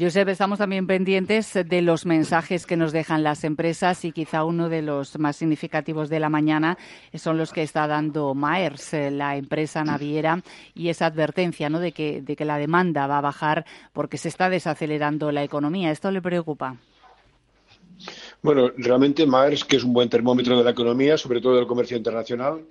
Josep, 0.00 0.28
estamos 0.28 0.60
también 0.60 0.86
pendientes 0.86 1.54
de 1.54 1.82
los 1.82 2.06
mensajes 2.06 2.66
que 2.66 2.76
nos 2.76 2.92
dejan 2.92 3.24
las 3.24 3.42
empresas 3.42 4.04
y 4.04 4.12
quizá 4.12 4.44
uno 4.44 4.68
de 4.68 4.80
los 4.80 5.18
más 5.18 5.34
significativos 5.34 6.08
de 6.08 6.20
la 6.20 6.28
mañana 6.28 6.78
son 7.14 7.36
los 7.36 7.52
que 7.52 7.64
está 7.64 7.88
dando 7.88 8.32
Maers, 8.32 8.94
eh, 8.94 9.10
la 9.10 9.36
empresa 9.36 9.82
naviera, 9.82 10.40
y 10.72 10.90
esa 10.90 11.06
advertencia 11.06 11.68
¿no? 11.68 11.80
de, 11.80 11.90
que, 11.90 12.22
de 12.22 12.36
que 12.36 12.44
la 12.44 12.58
demanda 12.58 13.08
va 13.08 13.18
a 13.18 13.22
bajar 13.22 13.66
porque 13.92 14.18
se 14.18 14.28
está 14.28 14.48
desacelerando 14.48 15.32
la 15.32 15.42
economía. 15.42 15.90
¿Esto 15.90 16.12
le 16.12 16.22
preocupa? 16.22 16.76
Bueno, 18.40 18.70
realmente 18.76 19.26
Maers, 19.26 19.64
que 19.64 19.78
es 19.78 19.82
un 19.82 19.94
buen 19.94 20.08
termómetro 20.08 20.56
de 20.56 20.62
la 20.62 20.70
economía, 20.70 21.18
sobre 21.18 21.40
todo 21.40 21.56
del 21.56 21.66
comercio 21.66 21.96
internacional 21.96 22.64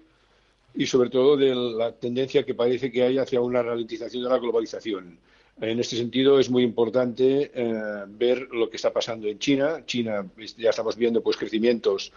y 0.74 0.86
sobre 0.86 1.10
todo 1.10 1.36
de 1.36 1.54
la 1.54 1.92
tendencia 1.92 2.46
que 2.46 2.54
parece 2.54 2.90
que 2.90 3.04
hay 3.04 3.18
hacia 3.18 3.42
una 3.42 3.62
ralentización 3.62 4.24
de 4.24 4.30
la 4.30 4.38
globalización. 4.38 5.20
En 5.60 5.80
este 5.80 5.96
sentido, 5.96 6.40
es 6.40 6.52
muy 6.52 6.62
importante 6.62 7.52
eh, 7.54 8.04
ver 8.10 8.48
lo 8.52 8.70
que 8.70 8.76
está 8.76 8.94
pasando 8.94 9.28
en 9.28 9.40
China. 9.40 9.84
China 9.86 10.26
ya 10.58 10.70
estamos 10.70 10.96
viendo 10.96 11.24
pues 11.24 11.36
crecimientos 11.36 12.12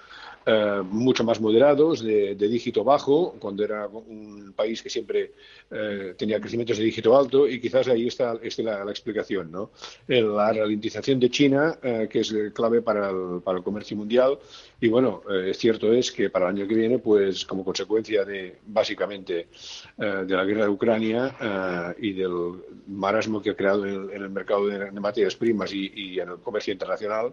eh, 0.46 0.82
mucho 0.90 1.22
más 1.22 1.40
moderados, 1.40 2.02
de, 2.02 2.34
dígito 2.34 2.82
bajo, 2.82 3.34
cuando 3.38 3.62
era 3.64 3.86
un 3.86 4.52
país 4.56 4.82
que 4.82 4.88
siempre 4.88 5.32
eh, 5.70 6.14
tenía 6.16 6.40
crecimientos 6.40 6.78
de 6.78 6.84
dígito 6.84 7.16
alto, 7.16 7.46
y 7.46 7.60
quizás 7.60 7.88
ahí 7.88 8.06
está, 8.06 8.34
la, 8.58 8.90
explicación. 8.90 9.50
¿no? 9.52 9.70
La 10.06 10.52
ralentización 10.52 11.20
de 11.20 11.30
China, 11.30 11.78
que 11.82 12.20
es 12.20 12.34
clave 12.54 12.82
para 12.82 13.10
el, 13.10 13.40
para 13.42 13.58
el, 13.58 13.64
comercio 13.64 13.96
mundial, 13.96 14.38
y 14.80 14.88
bueno, 14.88 15.22
cierto 15.52 15.92
es 15.92 16.10
que 16.10 16.30
para 16.30 16.48
el 16.48 16.56
año 16.56 16.68
que 16.68 16.74
viene, 16.74 16.98
pues 16.98 17.45
como 17.45 17.64
consecuencia 17.64 18.24
de 18.24 18.56
básicamente 18.66 19.48
de 19.96 20.36
la 20.36 20.45
guerra 20.45 20.64
de 20.64 20.70
Ucrania 20.70 21.95
y 21.98 22.12
del 22.12 22.54
marasmo 22.86 23.42
que 23.42 23.50
ha 23.50 23.56
creado 23.56 23.86
en, 23.86 24.10
el 24.10 24.30
mercado 24.30 24.66
de, 24.66 24.90
materias 24.92 25.36
primas 25.36 25.72
y, 25.72 26.18
en 26.18 26.28
el 26.28 26.38
comercio 26.38 26.72
internacional, 26.72 27.32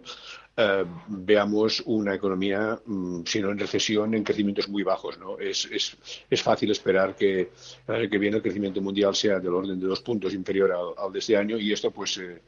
eh, 0.60 0.84
veamos 1.06 1.84
una 1.86 2.16
economía, 2.16 2.80
mm, 2.84 3.20
si 3.24 3.40
no 3.40 3.52
en 3.52 3.58
recesión, 3.60 4.12
en 4.14 4.24
crecimientos 4.24 4.68
muy 4.68 4.82
bajos. 4.82 5.16
¿no? 5.16 5.38
Es, 5.38 5.68
es, 5.70 5.96
es, 6.28 6.42
fácil 6.42 6.72
esperar 6.72 7.14
que 7.14 7.52
el 7.86 7.94
año 7.94 8.10
que 8.10 8.18
viene 8.18 8.38
el 8.38 8.42
crecimiento 8.42 8.80
mundial 8.80 9.14
sea 9.14 9.38
del 9.38 9.54
orden 9.54 9.78
de 9.78 9.86
dos 9.86 10.00
puntos 10.00 10.34
inferior 10.34 10.72
al, 10.72 11.12
de 11.12 11.20
este 11.20 11.36
año 11.36 11.58
y 11.58 11.72
esto 11.72 11.92
pues 11.92 12.18
eh, 12.18 12.40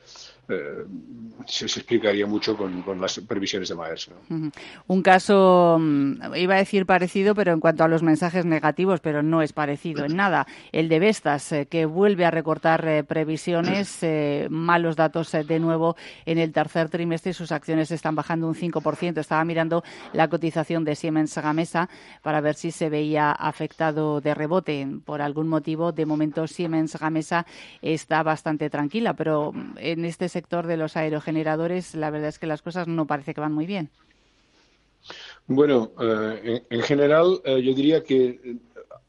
eh, 0.51 0.85
se, 1.47 1.65
explicaría 1.65 2.27
mucho 2.27 2.57
con, 2.57 3.01
las 3.01 3.19
previsiones 3.21 3.69
de 3.69 3.75
Maers. 3.75 4.11
Un 4.87 5.03
caso, 5.03 5.79
mm, 5.81 6.35
iba 6.37 6.55
a 6.55 6.59
decir 6.59 6.87
parecido, 6.87 7.35
pero 7.35 7.53
en 7.53 7.61
cuanto 7.61 7.85
a 7.85 7.89
los 7.89 8.03
mensajes 8.03 8.45
negativos, 8.45 9.01
pero 9.01 9.23
no 9.23 9.43
es 9.43 9.53
parecido 9.53 10.05
en 10.05 10.17
nada. 10.17 10.47
El 10.73 10.89
de 10.89 10.99
Vestas, 10.99 11.53
eh, 11.53 11.67
que 11.67 11.87
vuelve 11.87 12.25
a 12.25 12.31
recortar 12.31 12.87
eh, 12.87 13.05
previsiones, 13.05 14.01
malos 14.51 14.97
datos 14.97 15.33
de 15.33 15.61
nuevo 15.61 15.97
en 16.27 16.39
el 16.39 16.53
tercer 16.53 16.89
trimestre, 16.89 17.33
sus 17.33 17.53
acciones 17.53 17.91
están 17.91 18.15
bajando 18.15 18.47
un 18.49 18.55
5%. 18.55 19.19
Estaba 19.19 19.45
mirando 19.45 19.83
la 20.13 20.29
cotización 20.29 20.85
de 20.85 20.97
Siemens 20.97 21.37
Gamesa 21.37 21.89
para 22.23 22.41
ver 22.41 22.55
si 22.55 22.71
se 22.71 22.89
veía 22.91 23.31
afectado 23.33 24.21
de 24.21 24.35
rebote 24.35 24.87
por 25.05 25.23
algún 25.23 25.49
motivo. 25.49 25.93
De 25.93 26.07
momento, 26.07 26.47
Siemens 26.47 26.97
Gamesa 26.99 27.47
está 27.83 28.23
bastante 28.23 28.69
tranquila, 28.71 29.15
pero 29.15 29.53
mm, 29.53 29.79
en 29.79 30.05
este 30.05 30.29
sector 30.29 30.40
sector 30.41 30.67
de 30.67 30.79
los 30.79 30.97
aerogeneradores, 30.97 31.95
la 31.95 32.09
verdad 32.09 32.31
es 32.31 32.39
que 32.39 32.47
las 32.47 32.63
cosas 32.63 32.89
no 32.89 33.07
parece 33.07 33.35
que 33.35 33.43
van 33.43 33.53
muy 33.53 33.67
bien. 33.67 33.91
Bueno, 35.47 35.93
eh, 36.01 36.63
en, 36.71 36.83
general 36.83 37.43
eh, 37.45 37.61
yo 37.61 37.75
diría 37.75 38.03
que 38.03 38.41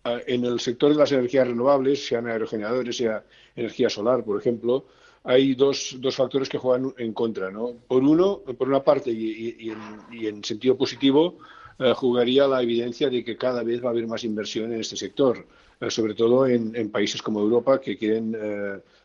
eh, 0.04 0.23
en 0.28 0.44
el 0.44 0.60
sector 0.60 0.92
de 0.92 0.98
las 0.98 1.12
energías 1.14 1.48
renovables, 1.48 2.06
sean 2.06 2.28
aerogeneradores, 2.28 2.98
sea 2.98 3.23
energía 3.56 3.90
solar, 3.90 4.26
por 4.26 4.38
ejemplo, 4.38 4.88
hay 5.23 5.56
dos, 5.56 5.96
dos 6.00 6.16
factores 6.18 6.50
que 6.50 6.58
juegan 6.58 6.94
en 6.98 7.14
contra. 7.14 7.50
¿no? 7.50 7.76
Por 7.88 8.04
uno, 8.04 8.42
por 8.58 8.68
una 8.68 8.84
parte, 8.84 9.10
y, 9.12 9.72
en, 10.28 10.44
sentido 10.44 10.76
positivo, 10.78 11.38
jugaría 11.96 12.48
la 12.48 12.62
evidencia 12.62 13.10
de 13.10 13.24
que 13.24 13.38
cada 13.38 13.64
vez 13.64 13.84
va 13.84 13.88
a 13.88 13.92
haber 13.92 14.08
más 14.08 14.23
inversión 14.23 14.72
en 14.73 14.82
este 14.82 14.95
sector, 14.95 15.45
sobre 15.89 16.14
todo 16.14 16.45
en, 16.45 16.92
países 16.92 17.22
como 17.22 17.39
Europa 17.39 17.82
que 17.82 17.98
quieren 17.98 18.36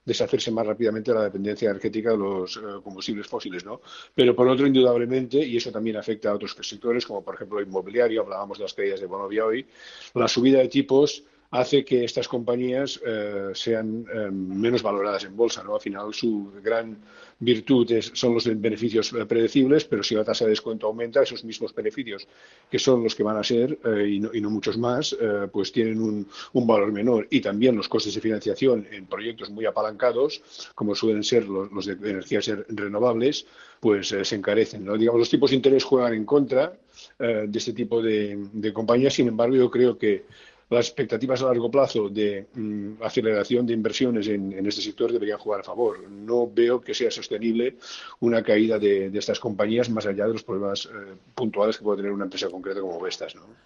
deshacerse 0.07 0.51
más 0.53 0.67
rápidamente 0.67 1.11
de 1.11 1.19
la 1.19 1.25
dependencia 1.25 1.69
energética 1.69 2.13
de 2.13 2.17
los 2.17 2.57
eh, 2.57 2.61
combustibles 2.83 3.27
fósiles, 3.27 3.65
¿no? 3.65 3.81
Pero 4.15 4.35
por 4.35 4.49
otro, 4.49 4.67
indudablemente, 4.67 5.45
y 5.45 5.57
eso 5.57 5.73
también 5.73 5.97
afecta 5.97 6.31
a 6.31 6.35
otros 6.35 6.57
sectores, 6.63 7.05
como 7.05 7.23
por 7.23 7.35
ejemplo 7.35 7.59
el 7.59 7.67
inmobiliario, 7.67 8.23
hablábamos 8.23 8.59
de 8.59 8.65
las 8.65 8.73
caídas 8.73 9.01
de 9.01 9.07
Bonovia 9.07 9.45
hoy, 9.45 9.67
la 10.15 10.29
subida 10.29 10.61
de 10.61 10.69
tipos 10.69 11.25
hace 11.51 11.85
que 11.85 12.05
estas 12.05 12.29
compañías 12.29 13.01
eh, 13.07 13.51
sean 13.55 14.07
eh, 14.13 14.31
menos 14.31 14.83
valoradas 14.83 15.25
en 15.25 15.37
bolsa. 15.37 15.63
¿no? 15.63 15.75
Al 15.75 15.81
final, 15.81 16.13
su 16.13 16.53
gran 16.63 16.99
virtud 17.39 17.91
son 18.15 18.35
los 18.35 18.47
beneficios 18.61 19.13
eh, 19.13 19.27
predecibles, 19.27 19.85
pero 19.85 20.03
si 20.03 20.15
la 20.15 20.25
tasa 20.25 20.45
de 20.45 20.51
descuento 20.51 20.87
aumenta, 20.87 21.23
esos 21.23 21.45
mismos 21.45 21.75
beneficios, 21.75 22.27
que 22.71 22.79
son 22.79 23.03
los 23.03 23.15
que 23.15 23.23
van 23.23 23.37
a 23.37 23.45
ser 23.45 23.79
y 24.07 24.21
no, 24.21 24.51
muchos 24.51 24.79
más, 24.79 25.17
pues 25.53 25.73
tienen 25.73 26.01
un, 26.01 26.67
valor 26.67 26.93
menor. 26.93 27.27
Y 27.31 27.41
también 27.41 27.77
los 27.77 27.89
costes 27.89 28.15
de 28.15 28.21
financiación 28.21 28.87
en 28.91 29.07
proyectos 29.07 29.51
muy 29.51 29.67
apalancados, 29.67 30.43
como 30.75 30.95
suelen 30.95 31.23
ser 31.23 31.47
los, 31.47 31.87
de 31.87 31.93
energías 31.93 32.51
renovables, 32.69 33.47
pues 33.81 34.09
se 34.09 34.35
encarecen. 34.35 34.85
¿no? 34.85 34.97
Digamos, 34.97 35.21
los 35.21 35.31
tipos 35.31 35.51
de 35.51 35.57
interés 35.57 35.85
juegan 35.85 36.15
en 36.15 36.25
contra 36.25 36.77
de 37.19 37.51
este 37.59 37.73
tipo 37.73 38.03
de 38.03 38.73
compañías. 38.73 39.15
Sin 39.15 39.29
embargo, 39.29 39.57
yo 39.57 39.71
creo 39.71 39.99
que 39.99 40.25
las 40.69 40.87
expectativas 40.87 41.43
a 41.43 41.47
largo 41.47 41.71
plazo 41.71 42.09
de 42.09 42.47
mm, 42.55 43.03
aceleración 43.03 43.67
de 43.67 43.73
inversiones 43.73 44.27
en, 44.29 44.67
este 44.67 44.83
sector 44.83 45.13
deberían 45.13 45.39
jugar 45.39 45.61
a 45.61 45.65
favor. 45.65 46.09
No 46.11 46.51
veo 46.53 46.81
que 46.81 46.95
sea 46.95 47.11
sostenible 47.11 47.77
una 48.21 48.43
caída 48.43 48.79
de, 48.79 49.07
estas 49.15 49.39
compañías 49.39 49.89
más 49.91 50.07
allá 50.07 50.27
de 50.27 50.33
los 50.33 50.43
problemas 50.43 50.87
eh, 50.87 51.15
puntuales 51.35 51.79
que 51.79 51.85
puede 51.85 51.99
tener 51.99 52.13
una 52.13 52.25
empresa 52.25 52.49
concreta 52.51 52.81
como 52.81 53.01
Vestas. 53.01 53.35
¿no? 53.37 53.47